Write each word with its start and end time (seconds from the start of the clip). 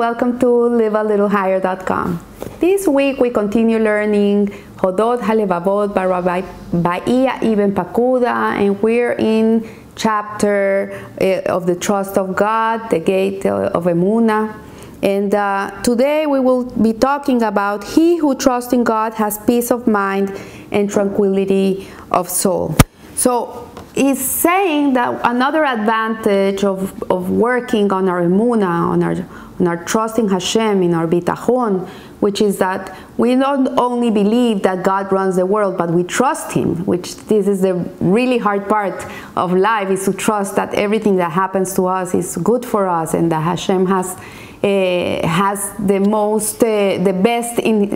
welcome 0.00 0.38
to 0.38 0.46
livealittlehigher.com. 0.46 2.24
This 2.58 2.88
week 2.88 3.20
we 3.20 3.28
continue 3.28 3.78
learning 3.78 4.46
Chovot 4.78 5.20
Halevavot 5.20 5.92
by 5.92 6.40
Bahya 6.72 7.42
Ibn 7.42 7.74
Pakuda, 7.74 8.56
and 8.56 8.80
we're 8.80 9.12
in 9.12 9.68
chapter 9.96 11.04
uh, 11.20 11.42
of 11.54 11.66
the 11.66 11.76
trust 11.76 12.16
of 12.16 12.34
God, 12.34 12.88
the 12.88 12.98
gate 12.98 13.44
of 13.44 13.84
Emuna. 13.84 14.58
And 15.02 15.34
uh, 15.34 15.70
today 15.82 16.24
we 16.24 16.40
will 16.40 16.64
be 16.64 16.94
talking 16.94 17.42
about 17.42 17.84
he 17.84 18.16
who 18.16 18.34
trusts 18.34 18.72
in 18.72 18.84
God 18.84 19.12
has 19.20 19.36
peace 19.44 19.70
of 19.70 19.86
mind 19.86 20.32
and 20.72 20.88
tranquility 20.88 21.86
of 22.10 22.30
soul. 22.30 22.74
So 23.16 23.70
he's 23.94 24.24
saying 24.24 24.94
that 24.94 25.20
another 25.24 25.66
advantage 25.66 26.64
of, 26.64 27.02
of 27.10 27.28
working 27.28 27.92
on 27.92 28.08
our 28.08 28.22
emuna, 28.22 28.64
on 28.66 29.02
our, 29.02 29.16
on 29.60 29.68
our 29.68 29.84
trusting 29.84 30.28
Hashem, 30.28 30.82
in 30.82 30.94
our 30.94 31.06
bitachon, 31.06 31.86
which 32.20 32.40
is 32.40 32.58
that 32.58 32.96
we 33.16 33.34
don't 33.36 33.78
only 33.78 34.10
believe 34.10 34.62
that 34.62 34.82
God 34.82 35.10
runs 35.12 35.36
the 35.36 35.46
world, 35.46 35.76
but 35.78 35.90
we 35.90 36.02
trust 36.02 36.52
Him, 36.52 36.84
which 36.86 37.16
this 37.26 37.46
is 37.46 37.62
the 37.62 37.74
really 38.00 38.38
hard 38.38 38.68
part 38.68 39.04
of 39.36 39.52
life, 39.52 39.88
is 39.90 40.04
to 40.04 40.12
trust 40.12 40.56
that 40.56 40.74
everything 40.74 41.16
that 41.16 41.32
happens 41.32 41.74
to 41.74 41.86
us 41.86 42.14
is 42.14 42.36
good 42.38 42.64
for 42.64 42.88
us 42.88 43.14
and 43.14 43.30
that 43.32 43.42
Hashem 43.42 43.86
has 43.86 44.16
uh, 44.62 45.26
has 45.26 45.72
the 45.78 45.98
most, 45.98 46.62
uh, 46.62 46.98
the 47.02 47.14
best 47.14 47.58
in, 47.58 47.94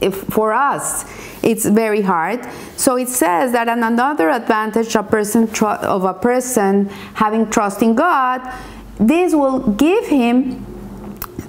uh, 0.00 0.10
for 0.12 0.52
us. 0.52 1.04
It's 1.42 1.66
very 1.66 2.02
hard. 2.02 2.46
So 2.76 2.96
it 2.96 3.08
says 3.08 3.50
that 3.50 3.68
another 3.68 4.30
advantage 4.30 4.94
a 4.94 5.02
person 5.02 5.48
of 5.64 6.04
a 6.04 6.14
person 6.14 6.88
having 7.14 7.50
trust 7.50 7.82
in 7.82 7.96
God, 7.96 8.40
this 9.00 9.34
will 9.34 9.58
give 9.72 10.06
him 10.06 10.64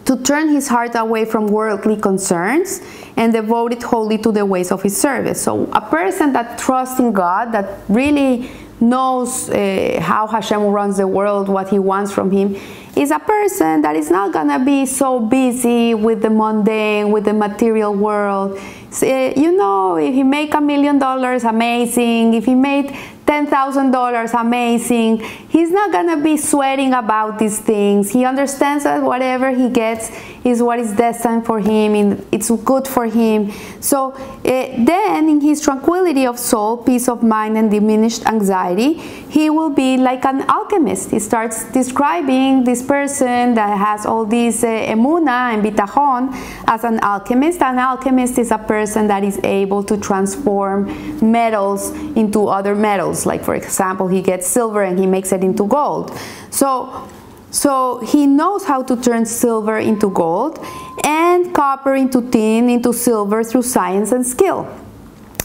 to 0.10 0.18
turn 0.24 0.50
his 0.50 0.68
heart 0.68 0.96
away 0.96 1.24
from 1.24 1.46
worldly 1.46 1.96
concerns 1.96 2.82
and 3.16 3.32
devote 3.32 3.72
it 3.74 3.84
wholly 3.84 4.18
to 4.18 4.32
the 4.32 4.44
ways 4.44 4.72
of 4.72 4.82
his 4.82 5.00
service. 5.00 5.40
So 5.40 5.70
a 5.72 5.82
person 5.82 6.34
that 6.34 6.58
trusts 6.58 7.00
in 7.00 7.14
God, 7.14 7.52
that 7.52 7.82
really 7.88 8.50
knows 8.80 9.52
uh, 9.52 10.00
how 10.02 10.26
Hashem 10.26 10.62
runs 10.64 10.98
the 10.98 11.06
world, 11.06 11.48
what 11.48 11.70
he 11.70 11.78
wants 11.78 12.12
from 12.12 12.32
him, 12.32 12.56
is 12.96 13.12
a 13.12 13.20
person 13.20 13.84
that 13.84 13.96
is 13.96 14.10
not 14.10 14.34
gonna 14.34 14.66
be 14.66 14.88
so 14.88 15.20
busy 15.20 15.94
with 15.94 16.24
the 16.24 16.32
mundane, 16.32 17.12
with 17.12 17.26
the 17.26 17.34
material 17.34 17.94
world. 17.94 18.60
So, 18.90 19.06
you 19.06 19.56
know, 19.56 19.98
if 19.98 20.16
he 20.16 20.24
make 20.24 20.56
a 20.56 20.62
million 20.62 20.98
dollars, 20.98 21.44
amazing. 21.44 22.34
If 22.34 22.46
he 22.46 22.56
made 22.56 22.98
$10,000, 23.30 24.42
amazing. 24.42 25.20
He's 25.50 25.70
not 25.70 25.92
to 26.08 26.18
be 26.18 26.36
sweating 26.36 26.96
about 26.96 27.38
these 27.38 27.60
things. 27.60 28.10
He 28.12 28.26
understands 28.26 28.86
that 28.86 29.04
whatever 29.04 29.52
he 29.52 29.70
gets 29.70 30.10
is 30.44 30.62
what 30.62 30.80
is 30.80 30.92
destined 30.94 31.46
for 31.46 31.60
him 31.60 31.96
and 31.96 32.26
it's 32.32 32.50
good 32.50 32.88
for 32.88 33.06
him. 33.06 33.52
So 33.80 34.12
uh, 34.12 34.42
then, 34.44 35.30
in 35.30 35.42
his 35.42 35.62
tranquility 35.62 36.26
of 36.26 36.40
soul, 36.40 36.78
peace 36.78 37.08
of 37.08 37.24
mind, 37.24 37.58
and 37.58 37.70
diminished 37.70 38.26
anxiety, 38.26 38.94
he 38.94 39.50
will 39.50 39.70
be 39.70 39.98
like 39.98 40.26
an 40.26 40.42
alchemist. 40.50 41.12
He 41.12 41.20
starts 41.20 41.66
describing 41.72 42.64
this 42.64 42.82
person 42.82 43.54
that 43.56 43.78
has 43.78 44.06
all 44.06 44.26
these 44.26 44.64
uh, 44.64 44.68
emuna 44.68 45.54
and 45.54 45.64
bitachon 45.64 46.30
as 46.68 46.84
an 46.84 47.00
alchemist. 47.02 47.62
An 47.62 47.80
alchemist 47.80 48.38
is 48.38 48.52
a 48.52 48.58
person 48.58 49.08
that 49.08 49.24
is 49.24 49.40
able 49.44 49.84
to 49.84 49.98
transform 49.98 50.88
metals 51.22 51.92
into 52.16 52.48
other 52.48 52.76
metals. 52.76 53.26
Like 53.26 53.44
for 53.44 53.56
example, 53.56 54.08
he 54.08 54.22
gets 54.22 54.48
silver 54.48 54.84
and 54.84 54.98
he 54.98 55.06
makes 55.06 55.32
it 55.32 55.44
into 55.44 55.66
gold. 55.68 56.18
So, 56.50 57.08
so 57.52 58.00
he 58.00 58.28
knows 58.28 58.66
how 58.66 58.84
to 58.84 58.96
turn 58.96 59.26
silver 59.26 59.78
into 59.80 60.10
gold 60.10 60.60
and 61.04 61.54
copper 61.54 61.96
into 61.96 62.22
tin, 62.30 62.70
into 62.70 62.94
silver 62.94 63.44
through 63.44 63.64
science 63.64 64.12
and 64.12 64.26
skill. 64.26 64.68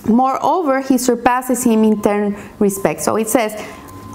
Moreover, 0.06 0.80
he 0.80 0.98
surpasses 0.98 1.64
him 1.64 1.82
in 1.84 2.02
10 2.02 2.36
respects. 2.58 3.04
So 3.04 3.16
it 3.16 3.28
says, 3.28 3.58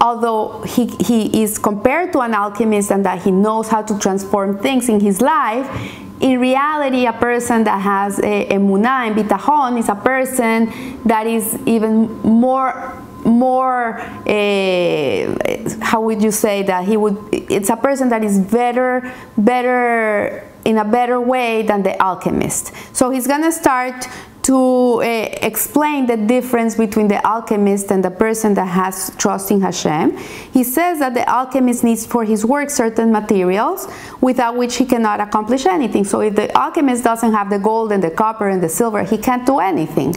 although 0.00 0.62
he, 0.62 0.86
he 0.86 1.42
is 1.42 1.58
compared 1.58 2.12
to 2.12 2.20
an 2.20 2.34
alchemist 2.34 2.92
and 2.92 3.04
that 3.04 3.22
he 3.22 3.32
knows 3.32 3.68
how 3.68 3.82
to 3.82 3.98
transform 3.98 4.58
things 4.58 4.88
in 4.88 5.00
his 5.00 5.20
life, 5.20 5.68
in 6.20 6.38
reality, 6.38 7.06
a 7.06 7.12
person 7.14 7.64
that 7.64 7.80
has 7.80 8.18
a, 8.18 8.46
emuna 8.48 9.08
and 9.08 9.16
bitachon 9.16 9.78
is 9.78 9.88
a 9.88 9.94
person 9.94 11.00
that 11.04 11.26
is 11.26 11.58
even 11.66 12.20
more 12.20 12.99
more 13.24 14.00
uh, 14.00 15.36
how 15.80 16.00
would 16.00 16.22
you 16.22 16.30
say 16.30 16.62
that? 16.62 16.84
He 16.84 16.96
would 16.96 17.16
it's 17.32 17.70
a 17.70 17.76
person 17.76 18.08
that 18.10 18.24
is 18.24 18.38
better 18.38 19.12
better 19.36 20.46
in 20.64 20.78
a 20.78 20.84
better 20.84 21.20
way 21.20 21.62
than 21.62 21.82
the 21.82 22.00
alchemist. 22.02 22.72
So 22.92 23.10
he's 23.10 23.26
gonna 23.26 23.52
start 23.52 24.06
to 24.42 25.02
uh, 25.02 25.02
explain 25.42 26.06
the 26.06 26.16
difference 26.16 26.74
between 26.74 27.08
the 27.08 27.24
alchemist 27.26 27.90
and 27.90 28.04
the 28.04 28.10
person 28.10 28.54
that 28.54 28.66
has 28.66 29.12
trust 29.16 29.50
in 29.50 29.60
Hashem. 29.60 30.16
He 30.52 30.64
says 30.64 30.98
that 31.00 31.14
the 31.14 31.28
alchemist 31.28 31.84
needs 31.84 32.06
for 32.06 32.24
his 32.24 32.44
work 32.44 32.70
certain 32.70 33.12
materials 33.12 33.86
without 34.20 34.56
which 34.56 34.76
he 34.76 34.84
cannot 34.84 35.20
accomplish 35.20 35.66
anything. 35.66 36.04
So 36.04 36.20
if 36.20 36.34
the 36.34 36.56
alchemist 36.56 37.04
doesn't 37.04 37.32
have 37.32 37.50
the 37.50 37.58
gold 37.58 37.92
and 37.92 38.02
the 38.02 38.10
copper 38.10 38.48
and 38.48 38.62
the 38.62 38.68
silver, 38.68 39.02
he 39.02 39.18
can't 39.18 39.46
do 39.46 39.58
anything. 39.58 40.14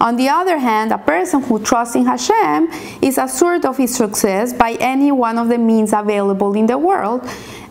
On 0.00 0.16
the 0.16 0.28
other 0.28 0.58
hand, 0.58 0.92
a 0.92 0.98
person 0.98 1.42
who 1.42 1.58
trusts 1.60 1.94
in 1.94 2.04
Hashem 2.04 2.68
is 3.00 3.16
assured 3.16 3.64
of 3.64 3.76
his 3.76 3.94
success 3.94 4.52
by 4.52 4.72
any 4.80 5.12
one 5.12 5.38
of 5.38 5.48
the 5.48 5.58
means 5.58 5.92
available 5.92 6.54
in 6.54 6.66
the 6.66 6.76
world 6.76 7.28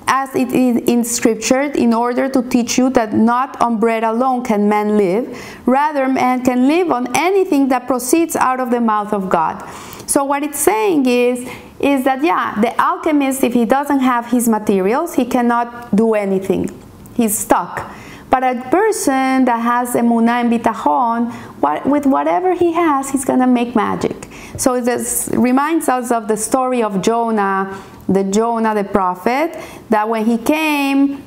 as 0.07 0.33
it 0.35 0.51
is 0.51 0.77
in 0.87 1.03
scripture 1.03 1.61
in 1.61 1.93
order 1.93 2.29
to 2.29 2.41
teach 2.49 2.77
you 2.77 2.89
that 2.91 3.13
not 3.13 3.59
on 3.61 3.79
bread 3.79 4.03
alone 4.03 4.43
can 4.43 4.67
man 4.67 4.97
live 4.97 5.25
rather 5.65 6.07
man 6.07 6.43
can 6.43 6.67
live 6.67 6.91
on 6.91 7.07
anything 7.15 7.67
that 7.69 7.87
proceeds 7.87 8.35
out 8.35 8.59
of 8.59 8.71
the 8.71 8.81
mouth 8.81 9.13
of 9.13 9.29
god. 9.29 9.63
So 10.07 10.23
what 10.23 10.43
it's 10.43 10.59
saying 10.59 11.05
is 11.05 11.47
is 11.79 12.03
that 12.03 12.23
yeah 12.23 12.59
the 12.61 12.79
alchemist 12.81 13.43
if 13.43 13.53
he 13.53 13.65
doesn't 13.65 13.99
have 13.99 14.27
his 14.27 14.47
materials 14.47 15.15
he 15.15 15.25
cannot 15.25 15.95
do 15.95 16.13
anything. 16.13 16.69
He's 17.15 17.37
stuck. 17.37 17.91
But 18.33 18.43
a 18.43 18.67
person 18.71 19.45
that 19.45 19.59
has 19.61 19.93
emunah 19.93 20.41
and 20.41 20.51
bitachon, 20.51 21.31
what, 21.61 21.85
with 21.85 22.07
whatever 22.07 22.55
he 22.55 22.73
has, 22.73 23.11
he's 23.11 23.25
to 23.25 23.45
make 23.45 23.75
magic. 23.75 24.27
So 24.57 24.81
this 24.81 25.29
reminds 25.33 25.87
us 25.87 26.11
of 26.11 26.27
the 26.27 26.35
story 26.35 26.81
of 26.81 27.03
Jonah, 27.03 27.79
the 28.07 28.23
Jonah 28.23 28.75
the 28.75 28.83
prophet, 28.83 29.59
that 29.89 30.07
when 30.07 30.25
he 30.25 30.37
came 30.37 31.23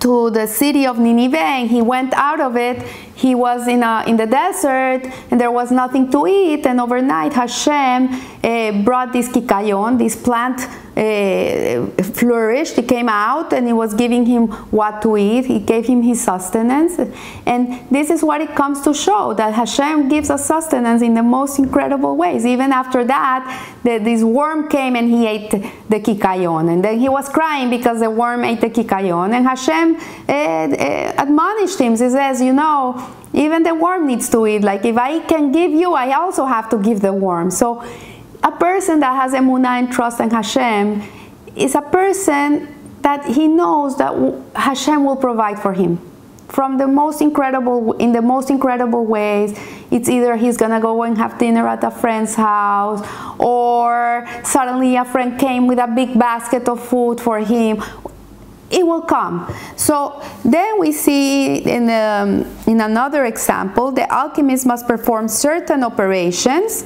to 0.00 0.30
the 0.30 0.46
city 0.46 0.86
of 0.86 0.98
Nineveh 0.98 1.38
and 1.38 1.70
he 1.70 1.80
went 1.80 2.12
out 2.14 2.40
of 2.40 2.56
it, 2.56 2.82
he 3.14 3.34
was 3.34 3.68
in, 3.68 3.82
a, 3.82 4.04
in 4.06 4.16
the 4.16 4.26
desert 4.26 5.02
and 5.30 5.40
there 5.40 5.50
was 5.50 5.70
nothing 5.70 6.10
to 6.10 6.26
eat 6.26 6.66
and 6.66 6.80
overnight 6.80 7.32
Hashem 7.32 8.08
uh, 8.42 8.82
brought 8.82 9.12
this 9.12 9.28
kikayon, 9.28 9.98
this 9.98 10.16
plant 10.16 10.60
uh, 10.94 11.86
flourished, 12.02 12.76
he 12.76 12.82
came 12.82 13.08
out 13.08 13.52
and 13.52 13.66
he 13.66 13.72
was 13.72 13.94
giving 13.94 14.26
him 14.26 14.48
what 14.70 15.00
to 15.00 15.16
eat, 15.16 15.46
he 15.46 15.58
gave 15.58 15.86
him 15.86 16.02
his 16.02 16.22
sustenance. 16.22 16.98
And 17.46 17.88
this 17.90 18.10
is 18.10 18.22
what 18.22 18.40
it 18.40 18.54
comes 18.54 18.82
to 18.82 18.92
show 18.92 19.32
that 19.34 19.54
Hashem 19.54 20.08
gives 20.08 20.28
us 20.28 20.44
sustenance 20.44 21.00
in 21.00 21.14
the 21.14 21.22
most 21.22 21.58
incredible 21.58 22.16
ways. 22.16 22.44
Even 22.44 22.72
after 22.72 23.04
that, 23.04 23.78
the, 23.84 23.98
this 23.98 24.22
worm 24.22 24.68
came 24.68 24.96
and 24.96 25.08
he 25.08 25.26
ate 25.26 25.50
the 25.50 26.00
kikayon. 26.00 26.70
And 26.70 26.84
then 26.84 26.98
he 26.98 27.08
was 27.08 27.28
crying 27.28 27.70
because 27.70 28.00
the 28.00 28.10
worm 28.10 28.44
ate 28.44 28.60
the 28.60 28.68
kikayon. 28.68 29.32
And 29.32 29.46
Hashem 29.46 29.96
uh, 30.28 31.22
admonished 31.22 31.78
him, 31.78 31.92
he 31.92 31.96
says, 31.96 32.42
you 32.42 32.52
know, 32.52 33.01
even 33.32 33.62
the 33.62 33.74
worm 33.74 34.06
needs 34.06 34.28
to 34.30 34.46
eat. 34.46 34.62
Like 34.62 34.84
if 34.84 34.96
I 34.96 35.20
can 35.20 35.52
give 35.52 35.72
you, 35.72 35.94
I 35.94 36.14
also 36.14 36.44
have 36.44 36.68
to 36.70 36.78
give 36.78 37.00
the 37.00 37.12
worm. 37.12 37.50
So 37.50 37.82
a 38.42 38.52
person 38.52 39.00
that 39.00 39.14
has 39.14 39.32
emunah 39.32 39.78
and 39.78 39.92
trust 39.92 40.20
in 40.20 40.30
Hashem 40.30 41.02
is 41.56 41.74
a 41.74 41.82
person 41.82 42.68
that 43.02 43.24
he 43.26 43.48
knows 43.48 43.98
that 43.98 44.14
Hashem 44.54 45.04
will 45.04 45.16
provide 45.16 45.58
for 45.58 45.72
him 45.72 45.98
from 46.48 46.76
the 46.76 46.86
most 46.86 47.22
incredible 47.22 47.94
in 47.94 48.12
the 48.12 48.20
most 48.20 48.50
incredible 48.50 49.06
ways 49.06 49.58
it's 49.90 50.08
either 50.08 50.36
he's 50.36 50.58
gonna 50.58 50.80
go 50.80 51.02
and 51.02 51.16
have 51.16 51.38
dinner 51.38 51.66
at 51.66 51.82
a 51.82 51.90
friend's 51.90 52.34
house 52.34 53.00
or 53.38 54.28
suddenly 54.44 54.96
a 54.96 55.04
friend 55.04 55.40
came 55.40 55.66
with 55.66 55.78
a 55.78 55.86
big 55.86 56.18
basket 56.18 56.68
of 56.68 56.78
food 56.86 57.18
for 57.18 57.38
him 57.38 57.82
it 58.72 58.86
will 58.86 59.02
come. 59.02 59.52
So 59.76 60.22
then 60.44 60.80
we 60.80 60.92
see 60.92 61.58
in, 61.58 61.90
um, 61.90 62.46
in 62.66 62.80
another 62.80 63.26
example, 63.26 63.92
the 63.92 64.10
alchemist 64.12 64.66
must 64.66 64.86
perform 64.88 65.28
certain 65.28 65.84
operations 65.84 66.84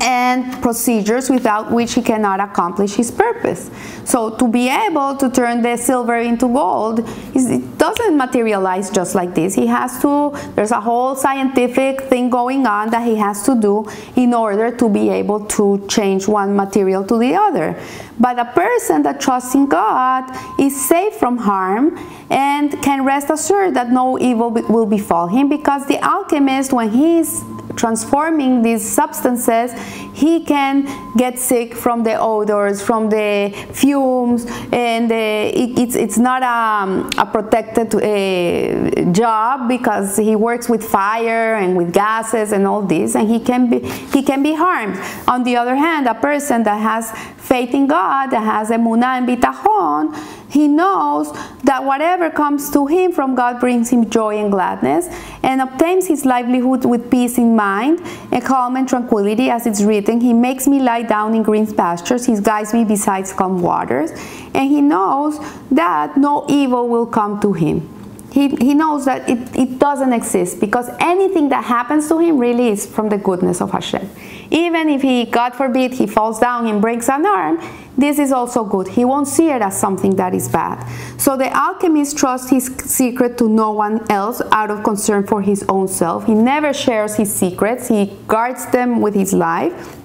and 0.00 0.60
procedures 0.60 1.30
without 1.30 1.70
which 1.72 1.94
he 1.94 2.02
cannot 2.02 2.38
accomplish 2.38 2.94
his 2.94 3.10
purpose. 3.10 3.70
So 4.04 4.36
to 4.36 4.46
be 4.46 4.68
able 4.68 5.16
to 5.16 5.30
turn 5.30 5.62
the 5.62 5.78
silver 5.78 6.16
into 6.16 6.46
gold, 6.46 7.00
it 7.34 7.78
doesn't 7.78 8.16
materialize 8.16 8.90
just 8.90 9.14
like 9.14 9.34
this. 9.34 9.54
He 9.54 9.66
has 9.66 10.00
to, 10.02 10.36
there's 10.54 10.72
a 10.72 10.80
whole 10.80 11.16
scientific 11.16 12.02
thing 12.02 12.28
going 12.28 12.66
on 12.66 12.90
that 12.90 13.06
he 13.06 13.16
has 13.16 13.42
to 13.44 13.54
do 13.58 13.86
in 14.14 14.34
order 14.34 14.70
to 14.76 14.88
be 14.90 15.08
able 15.08 15.46
to 15.46 15.84
change 15.88 16.28
one 16.28 16.54
material 16.54 17.02
to 17.04 17.18
the 17.18 17.34
other. 17.34 17.80
But 18.18 18.38
a 18.38 18.44
person 18.44 19.02
that 19.02 19.20
trusts 19.20 19.54
in 19.54 19.66
God 19.66 20.24
is 20.58 20.88
safe 20.88 21.14
from 21.14 21.38
harm 21.38 21.98
and 22.30 22.70
can 22.82 23.04
rest 23.04 23.30
assured 23.30 23.74
that 23.74 23.90
no 23.90 24.18
evil 24.18 24.50
will 24.50 24.86
befall 24.86 25.26
him 25.26 25.48
because 25.48 25.86
the 25.86 25.98
alchemist, 25.98 26.72
when 26.72 26.90
he 26.90 27.18
is 27.18 27.42
transforming 27.76 28.62
these 28.62 28.88
substances, 28.88 29.72
he 30.12 30.44
can 30.44 30.86
get 31.16 31.38
sick 31.38 31.74
from 31.74 32.02
the 32.04 32.14
odors, 32.14 32.80
from 32.80 33.08
the 33.08 33.52
fumes, 33.72 34.46
and 34.72 35.10
uh, 35.10 35.14
it, 35.14 35.78
it's, 35.78 35.96
it's 35.96 36.18
not 36.18 36.42
a, 36.42 37.20
a 37.20 37.26
protected 37.26 37.94
uh, 37.94 39.12
job 39.12 39.68
because 39.68 40.16
he 40.16 40.36
works 40.36 40.68
with 40.68 40.84
fire 40.84 41.56
and 41.56 41.76
with 41.76 41.92
gases 41.92 42.52
and 42.52 42.66
all 42.66 42.82
this, 42.82 43.16
and 43.16 43.28
he 43.28 43.40
can 43.40 43.68
be 43.68 43.80
he 44.14 44.22
can 44.22 44.42
be 44.42 44.54
harmed. 44.54 44.96
On 45.28 45.42
the 45.42 45.56
other 45.56 45.74
hand, 45.74 46.06
a 46.06 46.14
person 46.14 46.62
that 46.62 46.80
has 46.80 47.10
faith 47.36 47.74
in 47.74 47.86
God, 47.86 48.03
that 48.30 48.42
has 48.42 48.70
emunah 48.70 49.18
and 49.18 49.28
bitachon, 49.28 50.14
he 50.50 50.68
knows 50.68 51.32
that 51.64 51.84
whatever 51.84 52.30
comes 52.30 52.70
to 52.70 52.86
him 52.86 53.12
from 53.12 53.34
God 53.34 53.60
brings 53.60 53.90
him 53.90 54.08
joy 54.08 54.38
and 54.38 54.50
gladness 54.52 55.08
and 55.42 55.60
obtains 55.60 56.06
his 56.06 56.24
livelihood 56.24 56.84
with 56.84 57.10
peace 57.10 57.38
in 57.38 57.56
mind 57.56 58.00
and 58.30 58.44
calm 58.44 58.76
and 58.76 58.88
tranquility 58.88 59.50
as 59.50 59.66
it's 59.66 59.82
written. 59.82 60.20
He 60.20 60.32
makes 60.32 60.68
me 60.68 60.80
lie 60.80 61.02
down 61.02 61.34
in 61.34 61.42
green 61.42 61.66
pastures. 61.74 62.26
He 62.26 62.40
guides 62.40 62.72
me 62.72 62.84
beside 62.84 63.26
calm 63.26 63.62
waters. 63.62 64.10
And 64.54 64.70
he 64.70 64.80
knows 64.80 65.38
that 65.70 66.16
no 66.16 66.46
evil 66.48 66.88
will 66.88 67.06
come 67.06 67.40
to 67.40 67.52
him. 67.52 67.93
He, 68.34 68.48
he 68.48 68.74
knows 68.74 69.04
that 69.04 69.30
it, 69.30 69.38
it 69.54 69.78
doesn't 69.78 70.12
exist 70.12 70.58
because 70.58 70.90
anything 70.98 71.50
that 71.50 71.62
happens 71.62 72.08
to 72.08 72.18
him 72.18 72.36
really 72.36 72.66
is 72.66 72.84
from 72.84 73.08
the 73.08 73.16
goodness 73.16 73.60
of 73.60 73.70
Hashem. 73.70 74.10
Even 74.50 74.88
if 74.88 75.02
he, 75.02 75.24
God 75.24 75.54
forbid, 75.54 75.92
he 75.94 76.08
falls 76.08 76.40
down 76.40 76.66
and 76.66 76.82
breaks 76.82 77.08
an 77.08 77.24
arm, 77.24 77.62
this 77.96 78.18
is 78.18 78.32
also 78.32 78.64
good. 78.64 78.88
He 78.88 79.04
won't 79.04 79.28
see 79.28 79.50
it 79.50 79.62
as 79.62 79.78
something 79.78 80.16
that 80.16 80.34
is 80.34 80.48
bad. 80.48 80.84
So 81.16 81.36
the 81.36 81.48
alchemist 81.56 82.18
trusts 82.18 82.50
his 82.50 82.66
secret 82.84 83.38
to 83.38 83.48
no 83.48 83.70
one 83.70 84.04
else 84.10 84.42
out 84.50 84.68
of 84.68 84.82
concern 84.82 85.28
for 85.28 85.40
his 85.40 85.64
own 85.68 85.86
self. 85.86 86.26
He 86.26 86.34
never 86.34 86.72
shares 86.72 87.14
his 87.14 87.32
secrets, 87.32 87.86
he 87.86 88.18
guards 88.26 88.66
them 88.72 89.00
with 89.00 89.14
his 89.14 89.32
life. 89.32 89.96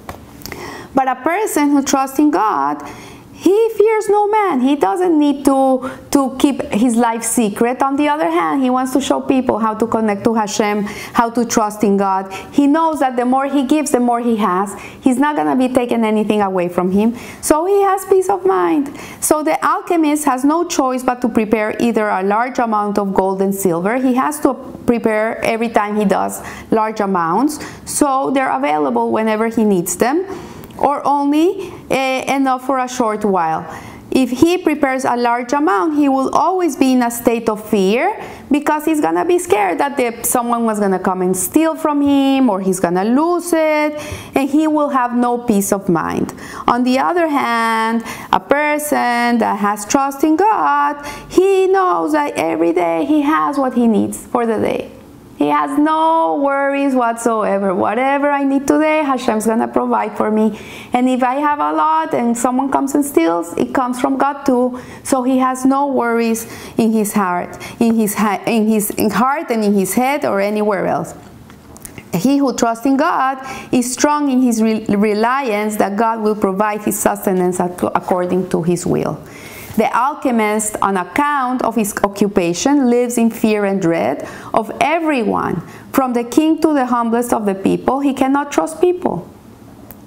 But 0.94 1.08
a 1.08 1.16
person 1.16 1.72
who 1.72 1.82
trusts 1.82 2.20
in 2.20 2.30
God 2.30 2.84
he 3.42 3.70
fears 3.70 4.10
no 4.10 4.28
man. 4.28 4.60
He 4.60 4.76
doesn't 4.76 5.18
need 5.18 5.46
to, 5.46 5.90
to 6.12 6.36
keep 6.38 6.62
his 6.74 6.98
life 6.98 7.24
secret. 7.24 7.82
On 7.82 7.96
the 7.96 8.10
other 8.10 8.30
hand, 8.30 8.62
he 8.62 8.70
wants 8.70 8.92
to 8.94 9.00
show 9.00 9.22
people 9.22 9.60
how 9.60 9.74
to 9.76 9.88
connect 9.88 10.26
to 10.26 10.34
Hashem, 10.34 10.84
how 11.14 11.30
to 11.30 11.46
trust 11.46 11.86
in 11.86 11.96
God. 11.96 12.34
He 12.52 12.68
knows 12.68 13.00
that 13.00 13.16
the 13.16 13.24
more 13.24 13.46
he 13.46 13.64
gives, 13.66 13.92
the 13.92 14.02
more 14.02 14.20
he 14.20 14.36
has. 14.36 14.78
He's 15.02 15.18
not 15.18 15.38
going 15.38 15.48
to 15.48 15.56
be 15.56 15.74
taking 15.74 16.04
anything 16.04 16.42
away 16.42 16.68
from 16.68 16.92
him. 16.92 17.16
So 17.42 17.66
he 17.66 17.82
has 17.82 18.04
peace 18.06 18.30
of 18.30 18.46
mind. 18.46 18.94
So 19.22 19.42
the 19.42 19.58
alchemist 19.66 20.26
has 20.26 20.44
no 20.44 20.68
choice 20.68 21.02
but 21.02 21.22
to 21.22 21.30
prepare 21.30 21.78
either 21.80 22.10
a 22.10 22.24
large 22.24 22.60
amount 22.60 22.98
of 22.98 23.14
gold 23.14 23.42
and 23.42 23.56
silver. 23.56 24.02
He 24.02 24.16
has 24.16 24.42
to 24.42 24.54
prepare 24.86 25.42
every 25.46 25.70
time 25.70 25.96
he 25.96 26.04
does 26.04 26.42
large 26.72 27.00
amounts. 27.00 27.60
So 27.90 28.32
they're 28.32 28.52
available 28.52 29.14
whenever 29.14 29.48
he 29.48 29.64
needs 29.64 29.96
them 29.96 30.26
or 30.82 31.06
only 31.06 31.72
uh, 31.90 32.36
enough 32.36 32.66
for 32.66 32.80
a 32.80 32.88
short 32.88 33.24
while. 33.26 33.66
If 34.12 34.32
he 34.32 34.58
prepares 34.58 35.06
a 35.06 35.16
large 35.16 35.54
amount, 35.54 35.96
he 35.96 36.10
will 36.10 36.30
always 36.36 36.76
be 36.76 36.94
in 36.94 37.04
a 37.04 37.12
state 37.12 37.48
of 37.48 37.64
fear 37.70 38.20
because 38.50 38.84
he's 38.86 39.00
gonna 39.00 39.24
be 39.24 39.38
scared 39.38 39.78
that 39.78 39.98
the, 39.98 40.24
someone 40.24 40.66
was 40.66 40.80
gonna 40.80 40.98
come 40.98 41.22
and 41.22 41.38
steal 41.38 41.76
from 41.76 42.02
him 42.02 42.50
or 42.50 42.60
he's 42.60 42.80
gonna 42.80 43.04
lose 43.04 43.54
it 43.54 43.94
and 44.34 44.50
he 44.50 44.68
will 44.68 44.90
have 44.90 45.16
no 45.16 45.38
peace 45.38 45.72
of 45.72 45.88
mind. 45.90 46.34
On 46.68 46.84
the 46.84 46.98
other 46.98 47.28
hand, 47.28 48.04
a 48.34 48.40
person 48.40 49.38
that 49.38 49.60
has 49.60 49.86
trust 49.86 50.24
in 50.24 50.36
God, 50.36 51.06
he 51.30 51.68
knows 51.68 52.14
that 52.14 52.34
every 52.36 52.74
day 52.74 53.06
he 53.06 53.22
has 53.22 53.60
what 53.60 53.76
he 53.76 53.88
needs 53.88 54.26
for 54.26 54.48
the 54.48 54.58
day. 54.58 54.99
He 55.40 55.48
has 55.48 55.80
no 55.80 56.36
worries 56.36 56.94
whatsoever. 56.94 57.74
Whatever 57.74 58.30
I 58.30 58.44
need 58.44 58.68
today, 58.68 59.04
Hashem's 59.04 59.46
gonna 59.46 59.70
provide 59.70 60.18
for 60.18 60.30
me. 60.30 60.60
And 60.92 61.08
if 61.08 61.24
I 61.24 61.36
have 61.36 61.60
a 61.60 61.72
lot 61.72 62.14
and 62.14 62.38
someone 62.38 62.70
comes 62.70 62.94
and 62.94 63.06
steals, 63.06 63.54
it 63.54 63.74
comes 63.74 64.02
from 64.02 64.18
God 64.18 64.44
too. 64.44 64.82
So 65.04 65.24
he 65.24 65.38
has 65.38 65.64
no 65.64 65.88
worries 65.88 66.46
in 66.78 66.92
his 66.92 67.14
heart, 67.14 67.58
in 67.80 67.96
his 67.96 68.18
in 68.46 68.68
his 68.68 68.90
in 68.90 69.12
heart 69.12 69.50
and 69.50 69.64
in 69.64 69.74
his 69.74 69.94
head 69.94 70.26
or 70.26 70.42
anywhere 70.42 70.86
else. 70.88 71.16
He 72.14 72.40
who 72.40 72.54
trusts 72.54 72.86
in 72.86 72.98
God 72.98 73.38
is 73.72 73.94
strong 73.94 74.30
in 74.30 74.42
his 74.42 74.62
re 74.62 74.86
reliance 74.90 75.78
that 75.78 75.96
God 75.96 76.20
will 76.20 76.36
provide 76.36 76.82
his 76.82 77.00
sustenance 77.00 77.62
according 77.62 78.50
to 78.50 78.62
his 78.62 78.86
will. 78.86 79.18
The 79.80 79.96
alchemist, 79.96 80.76
on 80.82 80.98
account 80.98 81.62
of 81.62 81.78
his 81.78 81.96
occupation, 82.04 82.90
lives 82.90 83.18
in 83.18 83.32
fear 83.32 83.64
and 83.64 83.82
dread 83.82 84.28
of 84.54 84.70
everyone. 84.82 85.62
From 85.94 86.12
the 86.12 86.26
king 86.26 86.60
to 86.60 86.74
the 86.74 86.88
humblest 86.88 87.32
of 87.32 87.46
the 87.46 87.56
people, 87.56 88.02
he 88.02 88.14
cannot 88.14 88.52
trust 88.52 88.82
people. 88.82 89.26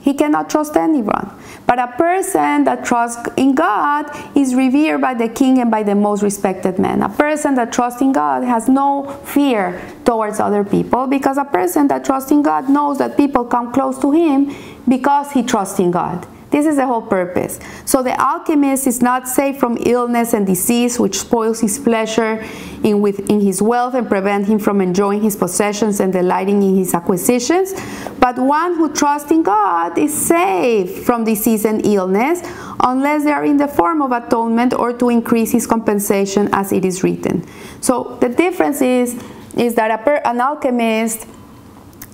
He 0.02 0.12
cannot 0.12 0.50
trust 0.50 0.76
anyone. 0.76 1.30
But 1.66 1.78
a 1.78 1.86
person 1.86 2.64
that 2.64 2.84
trusts 2.84 3.26
in 3.38 3.54
God 3.54 4.10
is 4.36 4.54
revered 4.54 5.00
by 5.00 5.14
the 5.14 5.30
king 5.30 5.58
and 5.58 5.70
by 5.70 5.84
the 5.84 5.94
most 5.94 6.22
respected 6.22 6.78
man. 6.78 7.00
A 7.00 7.08
person 7.08 7.54
that 7.54 7.72
trusts 7.72 8.02
in 8.02 8.12
God 8.12 8.44
has 8.44 8.68
no 8.68 9.06
fear 9.25 9.80
towards 10.04 10.38
other 10.38 10.64
people 10.64 11.06
because 11.06 11.38
a 11.38 11.46
person 11.46 11.88
that 11.88 12.04
trusts 12.04 12.30
in 12.30 12.42
God 12.42 12.68
knows 12.68 12.98
that 12.98 13.16
people 13.16 13.46
come 13.46 13.72
close 13.72 13.98
to 14.00 14.10
him 14.12 14.54
because 14.86 15.32
he 15.32 15.42
trusts 15.42 15.78
in 15.78 15.92
God. 15.92 16.26
This 16.52 16.66
is 16.66 16.76
the 16.76 16.87
whole 16.87 17.00
purpose. 17.00 17.58
So 17.87 18.02
the 18.02 18.12
alchemist 18.20 18.87
is 18.87 19.00
not 19.00 19.26
safe 19.26 19.58
from 19.58 19.78
illness 19.87 20.34
and 20.34 20.46
disease, 20.46 21.00
which 21.00 21.19
spoils 21.19 21.60
his 21.60 21.78
pleasure 21.78 22.44
in, 22.84 23.00
with, 23.00 23.31
in 23.31 23.40
his 23.40 23.62
wealth 23.62 23.94
and 23.94 24.06
prevent 24.06 24.46
him 24.46 24.58
from 24.58 24.82
enjoying 24.82 25.22
his 25.22 25.34
possessions 25.34 25.99
and 25.99 26.12
delighting 26.12 26.62
in 26.62 26.76
his 26.76 26.93
acquisitions. 26.93 27.72
But 28.20 28.38
one 28.38 28.75
who 28.75 28.93
trusts 28.93 29.31
in 29.31 29.43
God 29.43 29.96
is 29.96 30.12
safe 30.12 31.06
from 31.06 31.25
disease 31.25 31.64
and 31.64 31.84
illness, 31.87 32.43
unless 32.81 33.25
they 33.25 33.32
are 33.32 33.46
in 33.46 33.56
the 33.56 33.69
form 33.69 34.02
of 34.02 34.12
atonement 34.12 34.75
or 34.75 34.93
to 34.93 35.08
increase 35.08 35.52
his 35.52 35.66
compensation, 35.66 36.50
as 36.52 36.70
it 36.70 36.84
is 36.84 37.02
written. 37.02 37.46
So 37.81 38.19
the 38.20 38.28
difference 38.28 38.82
is, 38.82 39.19
is 39.56 39.75
that 39.76 39.90
a, 39.90 40.28
an 40.28 40.38
alchemist, 40.38 41.26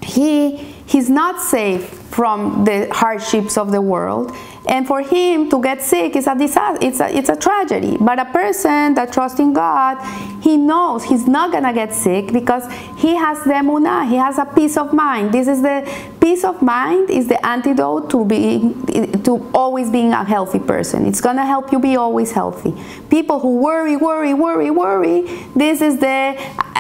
he 0.00 0.56
he's 0.86 1.10
not 1.10 1.42
safe 1.42 2.07
from 2.10 2.64
the 2.64 2.88
hardships 2.92 3.56
of 3.56 3.70
the 3.70 3.80
world. 3.80 4.32
And 4.66 4.86
for 4.86 5.00
him 5.00 5.48
to 5.48 5.62
get 5.62 5.80
sick 5.80 6.14
is 6.14 6.26
a 6.26 6.34
disaster, 6.34 6.84
it's 6.84 7.00
a, 7.00 7.16
it's 7.16 7.30
a 7.30 7.36
tragedy. 7.36 7.96
But 7.98 8.18
a 8.18 8.26
person 8.26 8.94
that 8.94 9.12
trusts 9.12 9.40
in 9.40 9.54
God, 9.54 9.96
he 10.42 10.58
knows 10.58 11.04
he's 11.04 11.26
not 11.26 11.52
gonna 11.52 11.72
get 11.72 11.94
sick 11.94 12.32
because 12.32 12.70
he 12.98 13.16
has 13.16 13.42
the 13.44 13.52
emunah, 13.52 14.08
he 14.08 14.16
has 14.16 14.36
a 14.38 14.44
peace 14.44 14.76
of 14.76 14.92
mind. 14.92 15.32
This 15.32 15.48
is 15.48 15.62
the 15.62 15.90
peace 16.20 16.44
of 16.44 16.60
mind 16.60 17.08
is 17.08 17.28
the 17.28 17.44
antidote 17.46 18.10
to 18.10 18.24
being 18.26 18.84
to 19.22 19.50
always 19.54 19.88
being 19.88 20.12
a 20.12 20.24
healthy 20.24 20.58
person. 20.58 21.06
It's 21.06 21.22
gonna 21.22 21.46
help 21.46 21.72
you 21.72 21.78
be 21.78 21.96
always 21.96 22.32
healthy. 22.32 22.74
People 23.08 23.38
who 23.40 23.56
worry, 23.56 23.96
worry, 23.96 24.34
worry, 24.34 24.70
worry, 24.70 25.22
this 25.56 25.80
is 25.80 25.98
the 25.98 26.36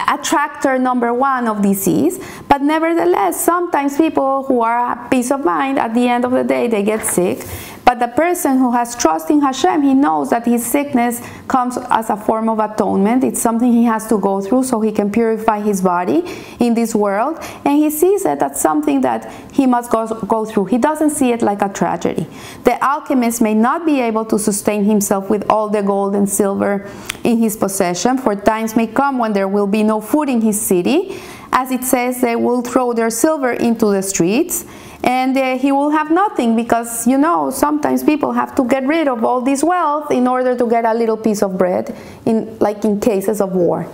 attractor 0.08 0.78
number 0.78 1.12
one 1.14 1.48
of 1.48 1.62
disease. 1.62 2.18
But 2.48 2.62
nevertheless, 2.62 3.42
sometimes 3.42 3.96
people 3.96 4.44
who 4.44 4.62
are 4.62 5.08
peace 5.18 5.32
of 5.32 5.44
mind, 5.44 5.80
at 5.80 5.94
the 5.94 6.06
end 6.06 6.24
of 6.24 6.30
the 6.30 6.44
day, 6.44 6.68
they 6.68 6.84
get 6.84 7.04
sick. 7.04 7.44
But 7.84 7.98
the 7.98 8.06
person 8.06 8.58
who 8.58 8.70
has 8.70 8.94
trust 8.94 9.30
in 9.30 9.40
Hashem, 9.40 9.82
he 9.82 9.94
knows 9.94 10.30
that 10.30 10.44
his 10.46 10.64
sickness 10.64 11.20
comes 11.48 11.76
as 11.90 12.08
a 12.10 12.16
form 12.16 12.48
of 12.48 12.60
atonement. 12.60 13.24
It's 13.24 13.40
something 13.40 13.72
he 13.72 13.84
has 13.84 14.06
to 14.08 14.18
go 14.18 14.40
through 14.40 14.62
so 14.64 14.80
he 14.80 14.92
can 14.92 15.10
purify 15.10 15.60
his 15.60 15.80
body 15.80 16.22
in 16.60 16.74
this 16.74 16.94
world. 16.94 17.38
And 17.64 17.78
he 17.78 17.90
sees 17.90 18.24
it 18.26 18.42
as 18.42 18.60
something 18.60 19.00
that 19.00 19.32
he 19.50 19.66
must 19.66 19.90
go, 19.90 20.06
go 20.06 20.44
through. 20.44 20.66
He 20.66 20.78
doesn't 20.78 21.10
see 21.10 21.32
it 21.32 21.42
like 21.42 21.62
a 21.62 21.68
tragedy. 21.68 22.26
The 22.62 22.74
alchemist 22.84 23.40
may 23.40 23.54
not 23.54 23.84
be 23.84 24.00
able 24.00 24.26
to 24.26 24.38
sustain 24.38 24.84
himself 24.84 25.30
with 25.30 25.50
all 25.50 25.68
the 25.68 25.82
gold 25.82 26.14
and 26.14 26.28
silver 26.28 26.88
in 27.24 27.38
his 27.38 27.56
possession, 27.56 28.18
for 28.18 28.36
times 28.36 28.76
may 28.76 28.86
come 28.86 29.18
when 29.18 29.32
there 29.32 29.48
will 29.48 29.66
be 29.66 29.82
no 29.82 30.00
food 30.00 30.28
in 30.28 30.42
his 30.42 30.60
city. 30.60 31.18
As 31.50 31.72
it 31.72 31.82
says, 31.82 32.20
they 32.20 32.36
will 32.36 32.62
throw 32.62 32.92
their 32.92 33.10
silver 33.10 33.52
into 33.52 33.86
the 33.86 34.02
streets 34.02 34.66
and 35.04 35.36
uh, 35.36 35.56
he 35.58 35.70
will 35.70 35.90
have 35.90 36.10
nothing 36.10 36.56
because 36.56 37.06
you 37.06 37.16
know 37.16 37.50
sometimes 37.50 38.02
people 38.02 38.32
have 38.32 38.54
to 38.54 38.64
get 38.64 38.84
rid 38.86 39.08
of 39.08 39.24
all 39.24 39.40
this 39.40 39.62
wealth 39.62 40.10
in 40.10 40.26
order 40.26 40.56
to 40.56 40.66
get 40.68 40.84
a 40.84 40.94
little 40.94 41.16
piece 41.16 41.42
of 41.42 41.56
bread 41.56 41.94
in 42.26 42.58
like 42.58 42.84
in 42.84 42.98
cases 43.00 43.40
of 43.40 43.52
war 43.52 43.86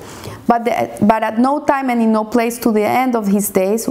but 0.46 0.64
the, 0.64 0.96
but 1.02 1.22
at 1.22 1.38
no 1.38 1.64
time 1.64 1.90
and 1.90 2.00
in 2.00 2.12
no 2.12 2.24
place 2.24 2.58
to 2.58 2.72
the 2.72 2.82
end 2.84 3.16
of 3.16 3.26
his 3.26 3.50
days 3.50 3.88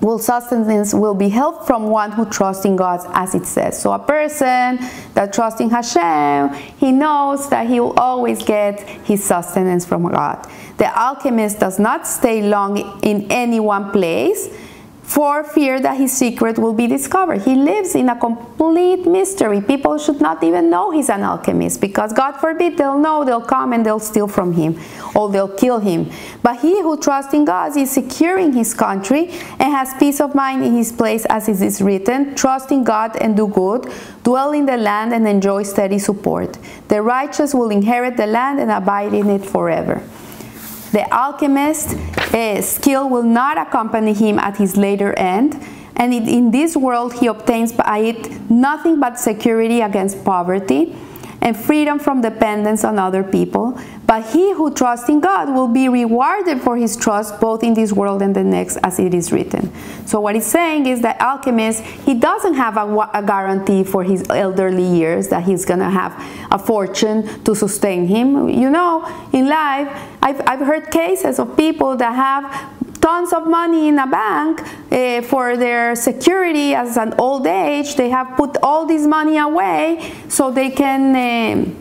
will 0.00 0.18
sustenance 0.18 0.92
will 0.92 1.14
be 1.14 1.28
help 1.28 1.66
from 1.66 1.84
one 1.88 2.12
who 2.12 2.26
trusts 2.26 2.64
in 2.64 2.76
God 2.76 3.00
as 3.14 3.34
it 3.34 3.46
says. 3.46 3.80
So 3.80 3.92
a 3.92 3.98
person 3.98 4.78
that 5.14 5.32
trusts 5.32 5.60
in 5.60 5.70
Hashem, 5.70 6.52
he 6.76 6.92
knows 6.92 7.48
that 7.48 7.66
he 7.66 7.80
will 7.80 7.94
always 7.94 8.42
get 8.42 8.80
his 8.80 9.24
sustenance 9.24 9.86
from 9.86 10.02
God. 10.08 10.46
The 10.76 10.86
alchemist 10.98 11.60
does 11.60 11.78
not 11.78 12.06
stay 12.06 12.42
long 12.42 13.00
in 13.02 13.30
any 13.30 13.60
one 13.60 13.92
place 13.92 14.48
for 15.04 15.44
fear 15.44 15.78
that 15.80 15.98
his 15.98 16.12
secret 16.12 16.58
will 16.58 16.72
be 16.72 16.86
discovered. 16.86 17.42
He 17.42 17.54
lives 17.54 17.94
in 17.94 18.08
a 18.08 18.18
complete 18.18 19.06
mystery. 19.06 19.60
People 19.60 19.98
should 19.98 20.20
not 20.20 20.42
even 20.42 20.70
know 20.70 20.90
he's 20.90 21.10
an 21.10 21.22
alchemist 21.22 21.82
because 21.82 22.14
God 22.14 22.32
forbid 22.32 22.78
they'll 22.78 22.98
know, 22.98 23.22
they'll 23.22 23.42
come 23.42 23.74
and 23.74 23.84
they'll 23.84 24.00
steal 24.00 24.26
from 24.26 24.54
him 24.54 24.80
or 25.14 25.30
they'll 25.30 25.54
kill 25.54 25.78
him. 25.78 26.10
But 26.42 26.60
he 26.60 26.80
who 26.80 26.96
trusts 26.96 27.34
in 27.34 27.44
God 27.44 27.76
is 27.76 27.90
secure 27.90 28.38
in 28.38 28.54
his 28.54 28.72
country 28.72 29.28
and 29.58 29.72
has 29.72 29.92
peace 29.98 30.22
of 30.22 30.34
mind 30.34 30.64
in 30.64 30.74
his 30.74 30.90
place 30.90 31.26
as 31.26 31.48
it 31.48 31.60
is 31.60 31.82
written, 31.82 32.34
trust 32.34 32.72
in 32.72 32.82
God 32.82 33.14
and 33.20 33.36
do 33.36 33.46
good, 33.46 33.92
dwell 34.22 34.52
in 34.52 34.64
the 34.64 34.78
land 34.78 35.12
and 35.12 35.28
enjoy 35.28 35.64
steady 35.64 35.98
support. 35.98 36.58
The 36.88 37.02
righteous 37.02 37.52
will 37.54 37.70
inherit 37.70 38.16
the 38.16 38.26
land 38.26 38.58
and 38.58 38.70
abide 38.70 39.12
in 39.12 39.28
it 39.28 39.44
forever. 39.44 40.02
The 40.92 41.12
alchemist's 41.12 41.94
uh, 42.34 42.60
skill 42.60 43.08
will 43.08 43.22
not 43.22 43.56
accompany 43.56 44.12
him 44.12 44.38
at 44.38 44.56
his 44.56 44.76
later 44.76 45.12
end, 45.14 45.54
and 45.96 46.12
in 46.12 46.50
this 46.50 46.76
world 46.76 47.14
he 47.14 47.28
obtains 47.28 47.72
by 47.72 47.98
it 47.98 48.50
nothing 48.50 48.98
but 48.98 49.18
security 49.18 49.80
against 49.80 50.24
poverty 50.24 50.94
and 51.44 51.54
freedom 51.56 51.98
from 51.98 52.22
dependence 52.22 52.84
on 52.84 52.98
other 52.98 53.22
people. 53.22 53.78
But 54.06 54.24
he 54.30 54.52
who 54.52 54.72
trusts 54.72 55.08
in 55.08 55.20
God 55.20 55.54
will 55.54 55.68
be 55.68 55.88
rewarded 55.88 56.60
for 56.60 56.76
his 56.76 56.96
trust 56.96 57.40
both 57.40 57.62
in 57.62 57.74
this 57.74 57.92
world 57.92 58.22
and 58.22 58.34
the 58.34 58.42
next, 58.42 58.78
as 58.78 58.98
it 58.98 59.14
is 59.14 59.30
written. 59.30 59.72
So, 60.06 60.20
what 60.20 60.34
he's 60.34 60.46
saying 60.46 60.86
is 60.86 61.02
that 61.02 61.20
alchemist, 61.20 61.82
he 61.82 62.14
doesn't 62.14 62.54
have 62.54 62.76
a, 62.76 63.10
a 63.14 63.22
guarantee 63.22 63.84
for 63.84 64.02
his 64.02 64.24
elderly 64.28 64.84
years 64.84 65.28
that 65.28 65.44
he's 65.44 65.64
going 65.64 65.80
to 65.80 65.90
have 65.90 66.12
a 66.50 66.58
fortune 66.58 67.42
to 67.44 67.54
sustain 67.54 68.06
him. 68.06 68.48
You 68.48 68.70
know, 68.70 69.04
in 69.32 69.48
life, 69.48 69.88
I've, 70.22 70.40
I've 70.46 70.60
heard 70.60 70.90
cases 70.90 71.38
of 71.38 71.56
people 71.56 71.96
that 71.96 72.14
have 72.14 72.83
tons 73.04 73.34
of 73.34 73.46
money 73.46 73.88
in 73.88 73.98
a 73.98 74.06
bank 74.06 74.62
uh, 74.62 75.20
for 75.20 75.58
their 75.58 75.94
security 75.94 76.74
as 76.74 76.96
an 76.96 77.12
old 77.18 77.46
age. 77.46 77.96
They 77.96 78.08
have 78.08 78.34
put 78.34 78.56
all 78.62 78.86
this 78.86 79.06
money 79.06 79.36
away 79.36 80.10
so 80.28 80.50
they 80.50 80.70
can. 80.70 81.02
Uh, 81.14 81.80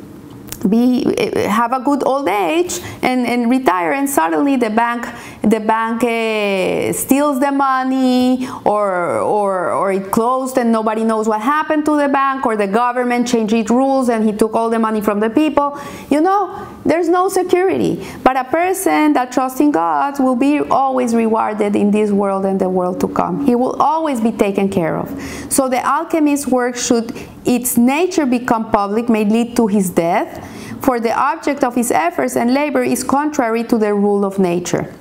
be 0.70 1.04
have 1.46 1.74
a 1.74 1.82
good 1.82 2.08
old 2.08 2.26
age 2.30 2.80
and, 3.02 3.28
and 3.28 3.50
retire 3.50 3.92
and 3.92 4.10
suddenly 4.10 4.56
the 4.56 4.70
bank 4.70 5.06
the 5.44 5.60
bank 5.60 6.02
uh, 6.04 6.94
steals 6.94 7.38
the 7.38 7.52
money 7.52 8.48
or, 8.64 9.20
or 9.20 9.74
or 9.74 9.92
it 9.92 10.10
closed 10.10 10.58
and 10.58 10.72
nobody 10.72 11.04
knows 11.04 11.28
what 11.28 11.42
happened 11.42 11.84
to 11.84 11.98
the 11.98 12.08
bank 12.08 12.46
or 12.46 12.56
the 12.56 12.68
government 12.68 13.28
changed 13.28 13.54
its 13.54 13.70
rules 13.70 14.08
and 14.08 14.24
he 14.24 14.32
took 14.32 14.54
all 14.54 14.70
the 14.70 14.80
money 14.80 15.02
from 15.02 15.20
the 15.20 15.30
people. 15.30 15.78
You 16.10 16.22
know 16.22 16.66
there's 16.86 17.10
no 17.10 17.28
security. 17.28 18.06
But 18.24 18.38
a 18.38 18.46
person 18.46 19.12
that 19.14 19.34
trusts 19.34 19.60
in 19.60 19.72
God 19.72 20.18
will 20.18 20.38
be 20.38 20.60
always 20.60 21.14
rewarded 21.14 21.76
in 21.76 21.92
this 21.92 22.10
world 22.12 22.46
and 22.46 22.60
the 22.60 22.70
world 22.70 23.02
to 23.02 23.10
come. 23.10 23.46
He 23.46 23.56
will 23.56 23.76
always 23.82 24.22
be 24.22 24.32
taken 24.32 24.70
care 24.70 24.98
of. 24.98 25.10
So 25.50 25.68
the 25.68 25.86
alchemist's 25.86 26.48
work 26.48 26.78
should 26.78 27.12
its 27.44 27.76
nature 27.76 28.26
become 28.26 28.72
public 28.72 29.10
may 29.10 29.26
lead 29.26 29.58
to 29.58 29.68
his 29.68 29.90
death 29.90 30.40
for 30.82 31.02
the 31.02 31.14
object 31.14 31.66
of 31.66 31.76
his 31.76 31.92
efforts 31.92 32.38
and 32.38 32.54
labor 32.54 32.84
is 32.84 33.04
contrary 33.04 33.66
to 33.66 33.78
the 33.78 33.94
rule 33.94 34.24
of 34.24 34.40
nature. 34.40 34.94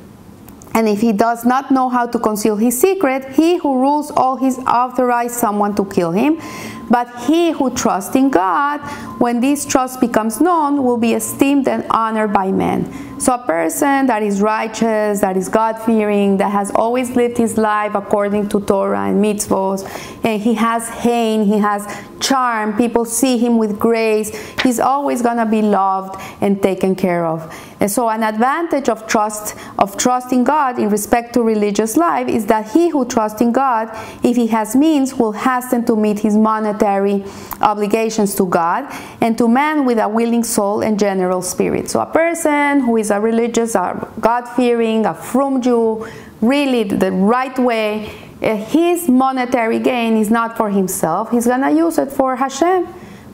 And 0.74 0.88
if 0.88 1.00
he 1.00 1.12
does 1.12 1.44
not 1.44 1.70
know 1.70 1.88
how 1.88 2.06
to 2.06 2.18
conceal 2.18 2.56
his 2.56 2.80
secret, 2.80 3.28
he 3.34 3.58
who 3.58 3.78
rules 3.78 4.10
all 4.10 4.36
his 4.36 4.58
authorized 4.60 5.34
someone 5.34 5.74
to 5.76 5.84
kill 5.84 6.12
him. 6.12 6.40
But 6.88 7.08
he 7.26 7.52
who 7.52 7.70
trusts 7.70 8.16
in 8.16 8.30
God, 8.30 8.80
when 9.18 9.40
this 9.40 9.66
trust 9.66 10.00
becomes 10.00 10.40
known, 10.40 10.82
will 10.82 10.98
be 10.98 11.14
esteemed 11.14 11.68
and 11.68 11.84
honored 11.90 12.32
by 12.32 12.52
men. 12.52 13.11
So, 13.22 13.34
a 13.34 13.38
person 13.38 14.06
that 14.06 14.24
is 14.24 14.42
righteous, 14.42 15.20
that 15.20 15.36
is 15.36 15.48
God 15.48 15.74
fearing, 15.74 16.38
that 16.38 16.50
has 16.50 16.72
always 16.72 17.10
lived 17.10 17.38
his 17.38 17.56
life 17.56 17.94
according 17.94 18.48
to 18.48 18.60
Torah 18.60 19.02
and 19.02 19.24
mitzvot, 19.24 19.84
and 20.24 20.42
he 20.42 20.54
has 20.54 20.88
hain, 20.88 21.44
he 21.44 21.58
has 21.58 21.86
charm, 22.18 22.76
people 22.76 23.04
see 23.04 23.38
him 23.38 23.58
with 23.58 23.78
grace, 23.78 24.36
he's 24.62 24.80
always 24.80 25.22
going 25.22 25.36
to 25.36 25.46
be 25.46 25.62
loved 25.62 26.20
and 26.40 26.60
taken 26.60 26.96
care 26.96 27.24
of. 27.24 27.40
And 27.78 27.90
so, 27.90 28.08
an 28.08 28.22
advantage 28.22 28.88
of 28.88 29.06
trust, 29.06 29.56
of 29.78 29.96
trusting 29.96 30.44
God 30.44 30.78
in 30.78 30.88
respect 30.88 31.34
to 31.34 31.42
religious 31.42 31.96
life 31.96 32.28
is 32.28 32.46
that 32.46 32.70
he 32.70 32.88
who 32.88 33.04
trusts 33.04 33.40
in 33.40 33.52
God, 33.52 33.88
if 34.24 34.36
he 34.36 34.46
has 34.48 34.74
means, 34.74 35.14
will 35.14 35.32
hasten 35.32 35.84
to 35.86 35.96
meet 35.96 36.20
his 36.20 36.36
monetary 36.36 37.24
obligations 37.60 38.36
to 38.36 38.46
God 38.46 38.86
and 39.20 39.36
to 39.38 39.48
man 39.48 39.84
with 39.84 39.98
a 39.98 40.08
willing 40.08 40.44
soul 40.44 40.82
and 40.82 40.98
general 40.98 41.42
spirit. 41.42 41.90
So, 41.90 42.00
a 42.00 42.06
person 42.06 42.80
who 42.80 42.96
is 42.96 43.11
a 43.12 43.20
religious, 43.20 43.76
a 43.76 44.08
God 44.20 44.46
fearing, 44.56 45.06
a 45.06 45.14
frum 45.14 45.62
Jew, 45.62 46.06
really 46.40 46.82
the 46.82 47.12
right 47.12 47.56
way, 47.58 48.10
uh, 48.42 48.56
his 48.56 49.08
monetary 49.08 49.78
gain 49.78 50.16
is 50.16 50.30
not 50.30 50.56
for 50.56 50.70
himself, 50.70 51.30
he's 51.30 51.46
gonna 51.46 51.70
use 51.70 51.98
it 51.98 52.10
for 52.10 52.34
Hashem 52.34 52.88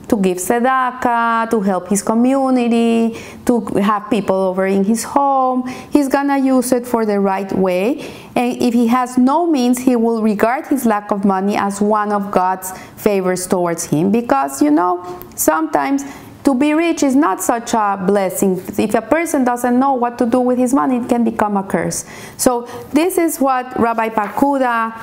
to 0.08 0.16
give 0.16 0.38
tzedakah, 0.38 1.50
to 1.50 1.60
help 1.60 1.88
his 1.88 2.02
community, 2.02 3.16
to 3.44 3.60
have 3.80 4.08
people 4.10 4.36
over 4.36 4.66
in 4.66 4.84
his 4.84 5.04
home. 5.04 5.68
He's 5.92 6.08
gonna 6.08 6.38
use 6.38 6.72
it 6.72 6.86
for 6.86 7.04
the 7.04 7.20
right 7.20 7.50
way. 7.52 8.00
And 8.34 8.60
if 8.60 8.72
he 8.74 8.86
has 8.86 9.18
no 9.18 9.46
means, 9.46 9.78
he 9.78 9.96
will 9.96 10.22
regard 10.22 10.66
his 10.66 10.86
lack 10.86 11.10
of 11.10 11.24
money 11.24 11.56
as 11.56 11.80
one 11.80 12.12
of 12.12 12.30
God's 12.30 12.72
favors 12.96 13.46
towards 13.46 13.84
him 13.84 14.10
because, 14.10 14.62
you 14.62 14.70
know, 14.70 15.20
sometimes 15.34 16.04
to 16.48 16.54
be 16.54 16.72
rich 16.72 17.02
is 17.02 17.14
not 17.14 17.42
such 17.42 17.74
a 17.74 18.02
blessing. 18.06 18.56
If 18.78 18.94
a 18.94 19.02
person 19.02 19.44
doesn't 19.44 19.78
know 19.78 19.92
what 19.92 20.16
to 20.16 20.24
do 20.24 20.40
with 20.40 20.56
his 20.56 20.72
money, 20.72 20.96
it 20.96 21.06
can 21.06 21.22
become 21.22 21.58
a 21.58 21.62
curse. 21.62 22.06
So 22.38 22.62
this 22.90 23.18
is 23.18 23.38
what 23.38 23.78
Rabbi 23.78 24.08
Pakuda 24.08 24.98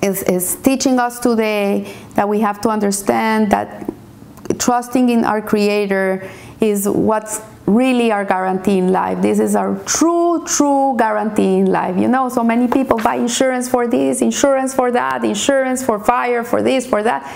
is, 0.00 0.22
is 0.22 0.54
teaching 0.62 1.00
us 1.00 1.18
today, 1.18 1.92
that 2.14 2.28
we 2.28 2.38
have 2.38 2.60
to 2.60 2.68
understand 2.68 3.50
that 3.50 3.92
trusting 4.60 5.08
in 5.08 5.24
our 5.24 5.42
Creator 5.42 6.30
is 6.60 6.88
what's 6.88 7.40
really 7.66 8.12
our 8.12 8.24
guarantee 8.24 8.78
in 8.78 8.92
life. 8.92 9.20
This 9.20 9.40
is 9.40 9.56
our 9.56 9.74
true, 9.86 10.44
true 10.46 10.94
guarantee 10.96 11.56
in 11.56 11.66
life. 11.66 11.96
You 11.96 12.06
know, 12.06 12.28
so 12.28 12.44
many 12.44 12.68
people 12.68 12.98
buy 12.98 13.16
insurance 13.16 13.68
for 13.68 13.88
this, 13.88 14.22
insurance 14.22 14.72
for 14.72 14.92
that, 14.92 15.24
insurance 15.24 15.84
for 15.84 15.98
fire, 15.98 16.44
for 16.44 16.62
this, 16.62 16.86
for 16.86 17.02
that 17.02 17.28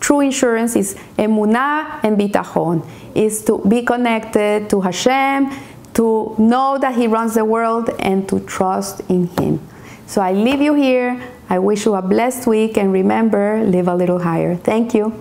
true 0.00 0.20
insurance 0.20 0.76
is 0.76 0.94
emunah 1.18 2.02
and 2.02 2.18
bitachon, 2.18 2.86
is 3.14 3.44
to 3.44 3.58
be 3.66 3.82
connected 3.82 4.70
to 4.70 4.80
Hashem, 4.80 5.50
to 5.94 6.34
know 6.38 6.78
that 6.78 6.94
He 6.94 7.06
runs 7.06 7.34
the 7.34 7.44
world, 7.44 7.90
and 7.98 8.28
to 8.28 8.40
trust 8.40 9.00
in 9.08 9.26
Him. 9.38 9.60
So 10.06 10.20
I 10.20 10.32
leave 10.32 10.60
you 10.60 10.74
here. 10.74 11.20
I 11.48 11.58
wish 11.58 11.84
you 11.84 11.94
a 11.94 12.02
blessed 12.02 12.46
week, 12.46 12.78
and 12.78 12.92
remember, 12.92 13.62
live 13.64 13.88
a 13.88 13.94
little 13.94 14.18
higher. 14.18 14.56
Thank 14.56 14.94
you. 14.94 15.12